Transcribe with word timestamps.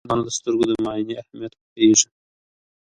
مور 0.03 0.07
د 0.09 0.09
ماشومانو 0.13 0.33
د 0.35 0.37
سترګو 0.37 0.63
د 0.69 0.71
معاینې 0.85 1.13
اهمیت 1.21 1.53
پوهیږي. 1.59 2.07